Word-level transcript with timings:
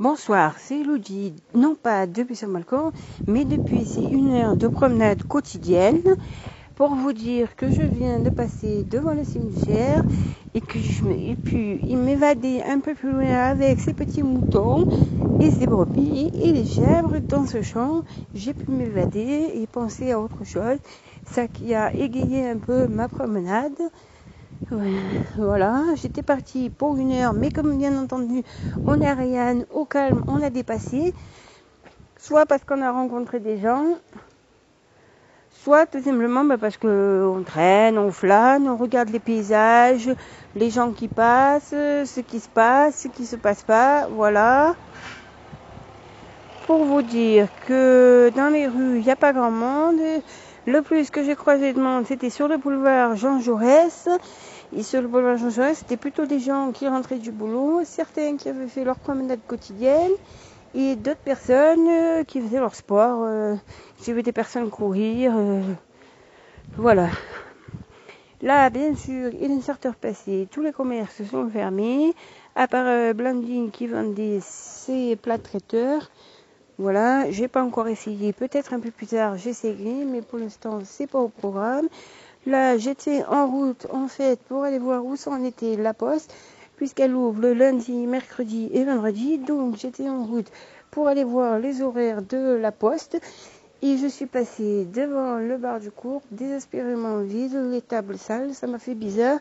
Bonsoir, 0.00 0.56
c'est 0.58 0.80
Elodie, 0.80 1.36
non 1.54 1.76
pas 1.76 2.08
depuis 2.08 2.34
son 2.34 2.48
balcon, 2.48 2.90
mais 3.28 3.44
depuis 3.44 3.86
ces 3.86 4.04
une 4.08 4.32
heure 4.32 4.56
de 4.56 4.66
promenade 4.66 5.22
quotidienne 5.22 6.02
pour 6.74 6.96
vous 6.96 7.12
dire 7.12 7.54
que 7.54 7.70
je 7.70 7.82
viens 7.82 8.18
de 8.18 8.28
passer 8.30 8.82
devant 8.82 9.14
le 9.14 9.22
cimetière 9.22 10.04
et 10.52 10.60
que 10.60 10.80
je 10.80 11.04
me, 11.04 11.36
puis 11.36 11.80
il 11.86 11.96
un 12.64 12.80
peu 12.80 12.96
plus 12.96 13.12
loin 13.12 13.36
avec 13.36 13.78
ses 13.78 13.94
petits 13.94 14.24
moutons 14.24 14.84
et 15.38 15.52
ses 15.52 15.68
brebis 15.68 16.28
et 16.34 16.52
les 16.52 16.64
chèvres 16.64 17.20
dans 17.20 17.46
ce 17.46 17.62
champ. 17.62 18.02
J'ai 18.34 18.52
pu 18.52 18.72
m'évader 18.72 19.52
et 19.54 19.66
penser 19.68 20.10
à 20.10 20.18
autre 20.18 20.42
chose, 20.42 20.78
ça 21.24 21.46
qui 21.46 21.72
a 21.72 21.94
égayé 21.94 22.48
un 22.48 22.58
peu 22.58 22.88
ma 22.88 23.06
promenade. 23.06 23.78
Voilà, 25.36 25.82
j'étais 25.96 26.22
partie 26.22 26.70
pour 26.70 26.96
une 26.96 27.12
heure, 27.12 27.34
mais 27.34 27.50
comme 27.50 27.76
bien 27.76 27.96
entendu, 27.98 28.42
on 28.86 29.00
est 29.00 29.08
à 29.08 29.54
au 29.72 29.84
calme, 29.84 30.22
on 30.26 30.42
a 30.42 30.50
dépassé. 30.50 31.14
Soit 32.16 32.46
parce 32.46 32.64
qu'on 32.64 32.80
a 32.80 32.90
rencontré 32.90 33.40
des 33.40 33.58
gens, 33.58 33.84
soit 35.50 35.84
tout 35.86 36.02
simplement 36.02 36.44
bah, 36.44 36.56
parce 36.58 36.78
qu'on 36.78 37.42
traîne, 37.44 37.98
on 37.98 38.10
flâne, 38.10 38.68
on 38.68 38.76
regarde 38.76 39.10
les 39.10 39.18
paysages, 39.18 40.10
les 40.56 40.70
gens 40.70 40.92
qui 40.92 41.08
passent, 41.08 41.70
ce 41.70 42.20
qui 42.20 42.40
se 42.40 42.48
passe, 42.48 43.02
ce 43.02 43.08
qui 43.08 43.26
se 43.26 43.36
passe 43.36 43.62
pas, 43.62 44.06
voilà. 44.08 44.74
Pour 46.66 46.84
vous 46.84 47.02
dire 47.02 47.48
que 47.66 48.32
dans 48.34 48.48
les 48.48 48.66
rues, 48.66 48.98
il 48.98 49.04
n'y 49.04 49.10
a 49.10 49.16
pas 49.16 49.34
grand 49.34 49.50
monde. 49.50 50.00
Le 50.66 50.80
plus 50.80 51.10
que 51.10 51.22
j'ai 51.22 51.36
croisé 51.36 51.74
de 51.74 51.80
monde, 51.80 52.06
c'était 52.06 52.30
sur 52.30 52.48
le 52.48 52.56
boulevard 52.56 53.16
Jean 53.16 53.38
Jaurès. 53.38 54.08
Et 54.74 54.82
sur 54.82 55.02
le 55.02 55.08
boulevard 55.08 55.36
Jean 55.36 55.50
Jaurès, 55.50 55.76
c'était 55.76 55.98
plutôt 55.98 56.24
des 56.24 56.40
gens 56.40 56.72
qui 56.72 56.88
rentraient 56.88 57.18
du 57.18 57.30
boulot, 57.32 57.82
certains 57.84 58.38
qui 58.38 58.48
avaient 58.48 58.66
fait 58.66 58.82
leur 58.82 58.96
promenade 58.98 59.40
quotidienne, 59.46 60.12
et 60.74 60.96
d'autres 60.96 61.20
personnes 61.20 61.86
euh, 61.86 62.24
qui 62.24 62.40
faisaient 62.40 62.60
leur 62.60 62.74
sport. 62.74 63.24
Euh, 63.24 63.56
J'ai 64.02 64.14
vu 64.14 64.22
des 64.22 64.32
personnes 64.32 64.70
courir. 64.70 65.34
Euh, 65.36 65.60
voilà. 66.78 67.10
Là, 68.40 68.70
bien 68.70 68.94
sûr, 68.94 69.32
il 69.38 69.52
est 69.52 69.60
7 69.60 69.84
heure 69.84 69.96
passée, 69.96 70.48
tous 70.50 70.62
les 70.62 70.72
commerces 70.72 71.22
sont 71.30 71.48
fermés, 71.50 72.14
à 72.56 72.68
part 72.68 73.14
Blandine 73.14 73.70
qui 73.70 73.86
vendait 73.86 74.40
ses 74.40 75.16
plats 75.16 75.38
traiteurs. 75.38 76.10
Voilà, 76.76 77.30
j'ai 77.30 77.46
pas 77.46 77.62
encore 77.62 77.86
essayé. 77.86 78.32
Peut-être 78.32 78.74
un 78.74 78.80
peu 78.80 78.90
plus 78.90 79.06
tard, 79.06 79.36
j'essaierai, 79.36 80.04
mais 80.04 80.22
pour 80.22 80.40
l'instant, 80.40 80.80
c'est 80.84 81.06
pas 81.06 81.20
au 81.20 81.28
programme. 81.28 81.88
Là, 82.46 82.76
j'étais 82.76 83.24
en 83.26 83.46
route, 83.46 83.86
en 83.92 84.08
fait, 84.08 84.40
pour 84.40 84.64
aller 84.64 84.80
voir 84.80 85.04
où 85.06 85.14
s'en 85.14 85.44
était 85.44 85.76
la 85.76 85.94
poste, 85.94 86.34
puisqu'elle 86.76 87.14
ouvre 87.14 87.40
le 87.40 87.54
lundi, 87.54 87.92
mercredi 87.92 88.70
et 88.72 88.84
vendredi. 88.84 89.38
Donc, 89.38 89.76
j'étais 89.76 90.08
en 90.08 90.24
route 90.24 90.50
pour 90.90 91.06
aller 91.06 91.22
voir 91.22 91.60
les 91.60 91.80
horaires 91.80 92.22
de 92.22 92.56
la 92.60 92.72
poste. 92.72 93.20
Et 93.80 93.96
je 93.96 94.08
suis 94.08 94.26
passée 94.26 94.84
devant 94.92 95.36
le 95.36 95.56
bar 95.56 95.78
du 95.78 95.92
cours, 95.92 96.22
désespérément 96.32 97.18
vide, 97.18 97.54
les 97.70 97.82
tables 97.82 98.18
sales. 98.18 98.52
Ça 98.52 98.66
m'a 98.66 98.80
fait 98.80 98.94
bizarre, 98.94 99.38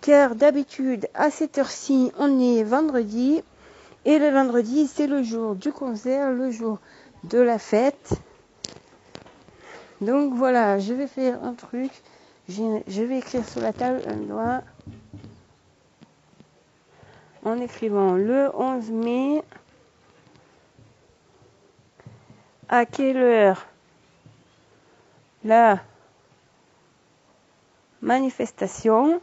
car 0.00 0.34
d'habitude, 0.34 1.08
à 1.14 1.30
cette 1.30 1.56
heure-ci, 1.56 2.10
on 2.18 2.40
est 2.40 2.64
vendredi. 2.64 3.44
Et 4.04 4.18
le 4.18 4.28
vendredi, 4.30 4.86
c'est 4.86 5.06
le 5.06 5.22
jour 5.22 5.54
du 5.54 5.72
concert, 5.72 6.30
le 6.30 6.50
jour 6.50 6.78
de 7.24 7.38
la 7.38 7.58
fête. 7.58 8.12
Donc 10.00 10.34
voilà, 10.34 10.78
je 10.78 10.92
vais 10.92 11.06
faire 11.06 11.42
un 11.42 11.54
truc. 11.54 11.90
Je 12.48 13.02
vais 13.02 13.18
écrire 13.18 13.46
sur 13.48 13.62
la 13.62 13.72
table 13.72 14.02
un 14.06 14.16
doigt 14.16 14.62
en 17.44 17.58
écrivant 17.60 18.12
le 18.12 18.50
11 18.54 18.90
mai 18.90 19.42
à 22.68 22.86
quelle 22.86 23.18
heure 23.18 23.66
la 25.44 25.80
manifestation? 28.00 29.20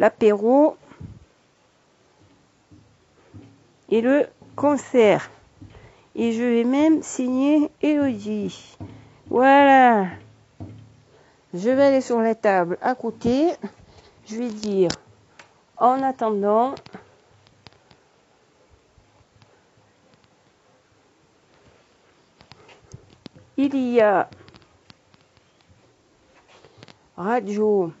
L'apéro 0.00 0.78
et 3.90 4.00
le 4.00 4.26
concert. 4.56 5.30
Et 6.14 6.32
je 6.32 6.42
vais 6.42 6.64
même 6.64 7.02
signer 7.02 7.70
Elodie. 7.82 8.78
Voilà. 9.28 10.06
Je 11.52 11.68
vais 11.68 11.82
aller 11.82 12.00
sur 12.00 12.18
la 12.20 12.34
table 12.34 12.78
à 12.80 12.94
côté. 12.94 13.52
Je 14.26 14.36
vais 14.36 14.48
dire, 14.48 14.90
en 15.76 16.02
attendant, 16.02 16.74
il 23.58 23.76
y 23.76 24.00
a 24.00 24.30
Radio 27.18 27.92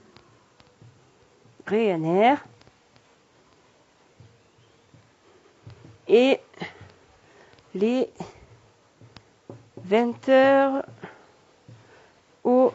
Et 6.08 6.40
les 7.74 8.10
20 9.84 10.28
heures 10.28 10.84
au 12.42 12.72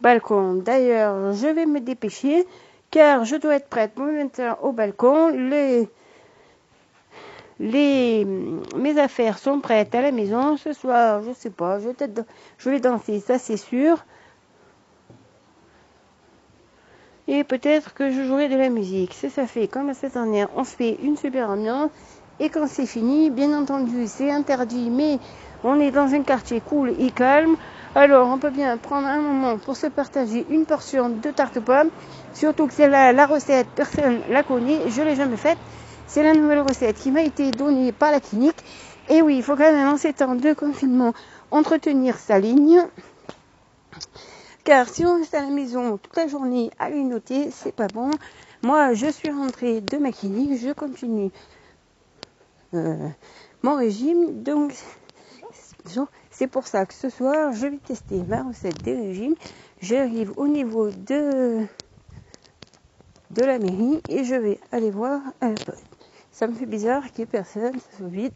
balcon. 0.00 0.54
D'ailleurs, 0.54 1.32
je 1.34 1.46
vais 1.48 1.66
me 1.66 1.80
dépêcher 1.80 2.46
car 2.90 3.24
je 3.24 3.36
dois 3.36 3.56
être 3.56 3.68
prête 3.68 3.92
pour 3.92 4.06
20 4.06 4.38
heures 4.38 4.64
au 4.64 4.72
balcon. 4.72 5.28
Les, 7.58 8.24
mes 8.76 8.98
affaires 8.98 9.38
sont 9.38 9.60
prêtes 9.60 9.94
à 9.94 10.00
la 10.00 10.12
maison. 10.12 10.56
Ce 10.56 10.72
soir, 10.72 11.22
je 11.22 11.32
sais 11.34 11.50
pas, 11.50 11.78
je 11.78 12.70
vais 12.70 12.80
danser, 12.80 13.20
ça 13.20 13.38
c'est 13.38 13.58
sûr. 13.58 14.02
Et 17.32 17.44
peut-être 17.44 17.94
que 17.94 18.10
je 18.10 18.24
jouerai 18.24 18.48
de 18.48 18.56
la 18.56 18.70
musique. 18.70 19.14
C'est 19.14 19.28
ça 19.28 19.46
fait 19.46 19.68
comme 19.68 19.94
cette 19.94 20.16
année, 20.16 20.46
on 20.56 20.64
se 20.64 20.74
fait 20.74 20.98
une 21.00 21.16
super 21.16 21.48
ambiance. 21.48 21.90
Et 22.40 22.48
quand 22.48 22.66
c'est 22.66 22.86
fini, 22.86 23.30
bien 23.30 23.56
entendu, 23.56 24.08
c'est 24.08 24.32
interdit, 24.32 24.90
mais 24.90 25.20
on 25.62 25.78
est 25.78 25.92
dans 25.92 26.12
un 26.12 26.22
quartier 26.22 26.60
cool 26.60 26.92
et 26.98 27.12
calme. 27.12 27.54
Alors, 27.94 28.26
on 28.26 28.38
peut 28.38 28.50
bien 28.50 28.76
prendre 28.78 29.06
un 29.06 29.20
moment 29.20 29.58
pour 29.58 29.76
se 29.76 29.86
partager 29.86 30.44
une 30.50 30.66
portion 30.66 31.08
de 31.08 31.30
tarte 31.30 31.60
pomme. 31.60 31.90
Surtout 32.34 32.66
que 32.66 32.72
c'est 32.72 32.88
là 32.88 33.12
la 33.12 33.26
recette, 33.26 33.68
personne 33.76 34.18
la 34.28 34.42
connaît, 34.42 34.80
je 34.88 35.00
l'ai 35.00 35.14
jamais 35.14 35.36
faite. 35.36 35.58
C'est 36.08 36.24
la 36.24 36.34
nouvelle 36.34 36.62
recette 36.62 36.96
qui 36.96 37.12
m'a 37.12 37.22
été 37.22 37.52
donnée 37.52 37.92
par 37.92 38.10
la 38.10 38.18
clinique. 38.18 38.58
Et 39.08 39.22
oui, 39.22 39.36
il 39.36 39.44
faut 39.44 39.54
quand 39.54 39.70
même, 39.72 39.86
en 39.86 39.96
ces 39.96 40.14
temps 40.14 40.34
de 40.34 40.52
confinement, 40.52 41.12
entretenir 41.52 42.16
sa 42.16 42.40
ligne. 42.40 42.84
Car 44.64 44.88
si 44.88 45.06
on 45.06 45.18
reste 45.18 45.34
à 45.34 45.40
la 45.40 45.50
maison 45.50 45.96
toute 45.96 46.16
la 46.16 46.28
journée 46.28 46.70
à 46.78 46.90
noter, 46.90 47.50
c'est 47.50 47.72
pas 47.72 47.86
bon. 47.88 48.10
Moi, 48.62 48.92
je 48.92 49.06
suis 49.06 49.30
rentrée 49.30 49.80
de 49.80 49.96
ma 49.96 50.12
clinique, 50.12 50.60
je 50.60 50.72
continue 50.72 51.30
euh, 52.74 53.08
mon 53.62 53.76
régime. 53.76 54.42
Donc, 54.42 54.74
c'est 56.30 56.46
pour 56.46 56.66
ça 56.66 56.84
que 56.84 56.92
ce 56.92 57.08
soir, 57.08 57.52
je 57.52 57.68
vais 57.68 57.78
tester 57.78 58.22
ma 58.28 58.42
recette 58.42 58.82
des 58.82 58.94
régimes. 58.94 59.34
J'arrive 59.80 60.32
au 60.36 60.46
niveau 60.46 60.90
de, 60.90 61.66
la 63.36 63.58
mairie 63.58 64.02
et 64.10 64.24
je 64.24 64.34
vais 64.34 64.60
aller 64.72 64.90
voir 64.90 65.22
un 65.40 65.54
pote. 65.54 65.82
Ça 66.32 66.46
me 66.46 66.54
fait 66.54 66.66
bizarre 66.66 67.04
qu'il 67.12 67.24
n'y 67.24 67.30
ait 67.30 67.32
personne, 67.32 67.72
ça 67.72 67.96
soit 67.96 68.08
vide. 68.08 68.32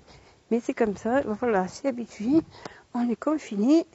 Mais 0.50 0.60
c'est 0.60 0.74
comme 0.74 0.96
ça, 0.96 1.20
voilà, 1.40 1.68
c'est 1.68 1.88
habitué. 1.88 2.40
On 2.94 3.08
est 3.10 3.16
confiné 3.16 3.86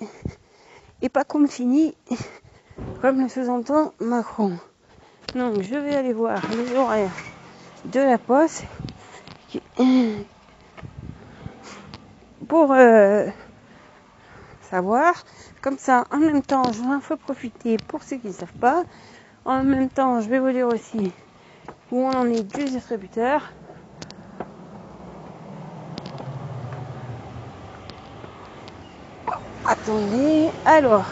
et 1.02 1.10
pas 1.10 1.24
comme 1.24 1.48
fini, 1.48 1.96
comme 3.02 3.22
le 3.22 3.30
sous-entend 3.30 3.94
Macron. 4.00 4.58
Donc 5.36 5.62
je 5.62 5.76
vais 5.76 5.96
aller 5.96 6.14
voir 6.14 6.42
les 6.52 6.76
horaires 6.76 7.12
de 7.86 8.00
la 8.00 8.18
poste 8.18 8.66
pour 12.48 12.72
euh, 12.72 13.28
savoir. 14.62 15.14
Comme 15.62 15.78
ça, 15.78 16.06
en 16.12 16.18
même 16.18 16.42
temps, 16.42 16.64
je 16.72 16.82
vais 16.82 16.96
en 16.96 17.18
profiter 17.18 17.78
pour 17.88 18.02
ceux 18.04 18.18
qui 18.18 18.28
ne 18.28 18.34
savent 18.34 18.54
pas. 18.60 18.84
En 19.46 19.64
même 19.64 19.90
temps, 19.90 20.22
je 20.22 20.30
vais 20.30 20.40
vous 20.40 20.52
dire 20.52 20.68
aussi 20.68 21.12
où 21.92 21.98
on 21.98 22.12
en 22.12 22.26
est 22.26 22.44
du 22.44 22.66
distributeur. 22.66 23.52
Attendez, 29.72 30.50
alors. 30.66 31.06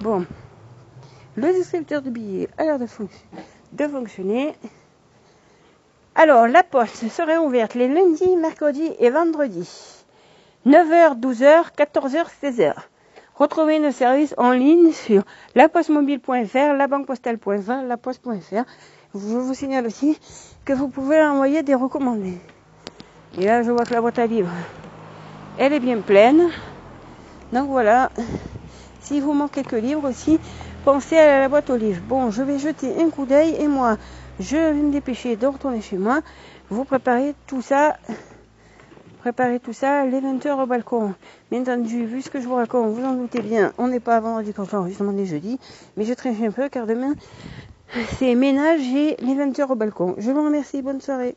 Bon. 0.00 0.24
Le 1.36 1.52
distributeur 1.52 2.00
de 2.00 2.08
billets 2.08 2.48
a 2.56 2.64
l'air 2.64 2.78
de, 2.78 2.86
fonctionner. 3.86 4.54
Alors, 6.14 6.48
la 6.48 6.62
poste 6.62 7.06
serait 7.10 7.36
ouverte 7.36 7.74
les 7.74 7.88
lundis, 7.88 8.36
mercredis 8.36 8.92
et 8.98 9.10
vendredis. 9.10 10.06
9h, 10.64 11.20
12h, 11.20 11.74
14h, 11.76 12.28
16h. 12.42 12.72
Retrouvez 13.34 13.78
nos 13.78 13.90
services 13.92 14.34
en 14.38 14.52
ligne 14.52 14.92
sur 14.92 15.22
lapostmobile.fr, 15.54 16.72
labanquepostale.20, 16.78 17.86
laposte.fr. 17.86 18.64
Je 19.14 19.18
vous 19.18 19.52
signale 19.52 19.86
aussi 19.86 20.18
que 20.64 20.72
vous 20.72 20.88
pouvez 20.88 21.20
envoyer 21.20 21.62
des 21.62 21.74
recommandés. 21.74 22.38
Et 23.36 23.44
là, 23.44 23.62
je 23.62 23.70
vois 23.70 23.84
que 23.84 23.92
la 23.92 24.00
boîte 24.00 24.18
à 24.18 24.26
livres, 24.26 24.48
elle 25.58 25.72
est 25.72 25.80
bien 25.80 26.00
pleine. 26.00 26.50
Donc 27.52 27.68
voilà, 27.68 28.10
s'il 29.00 29.22
vous 29.22 29.32
manque 29.32 29.52
quelques 29.52 29.72
livres 29.72 30.08
aussi, 30.08 30.38
pensez 30.84 31.16
à 31.16 31.40
la 31.40 31.48
boîte 31.48 31.70
aux 31.70 31.76
livres. 31.76 32.02
Bon, 32.08 32.30
je 32.30 32.42
vais 32.42 32.58
jeter 32.58 33.00
un 33.00 33.10
coup 33.10 33.26
d'œil 33.26 33.54
et 33.58 33.68
moi, 33.68 33.96
je 34.40 34.56
vais 34.56 34.72
me 34.72 34.90
dépêcher 34.90 35.36
de 35.36 35.46
retourner 35.46 35.80
chez 35.80 35.96
moi. 35.96 36.20
Vous 36.70 36.84
préparez 36.84 37.34
tout 37.46 37.62
ça, 37.62 37.96
préparez 39.20 39.60
tout 39.60 39.72
ça 39.72 40.04
les 40.06 40.20
20 40.20 40.44
heures 40.46 40.58
au 40.58 40.66
balcon. 40.66 41.14
Bien 41.50 41.60
entendu, 41.60 42.06
vu 42.06 42.22
ce 42.22 42.30
que 42.30 42.40
je 42.40 42.48
vous 42.48 42.56
raconte, 42.56 42.90
vous 42.90 43.04
en 43.04 43.14
doutez 43.14 43.42
bien, 43.42 43.72
on 43.78 43.88
n'est 43.88 44.00
pas 44.00 44.18
vendredi 44.20 44.52
quand 44.52 44.86
justement 44.86 45.12
les 45.12 45.26
jeudis, 45.26 45.60
mais 45.96 46.04
je 46.04 46.14
traîne 46.14 46.36
un 46.42 46.50
peu 46.50 46.68
car 46.68 46.86
demain, 46.86 47.14
c'est 48.18 48.34
ménage 48.34 48.80
et 48.80 49.16
les 49.20 49.34
20 49.34 49.58
heures 49.60 49.70
au 49.70 49.76
balcon. 49.76 50.16
Je 50.18 50.30
vous 50.32 50.44
remercie, 50.44 50.82
bonne 50.82 51.00
soirée. 51.00 51.36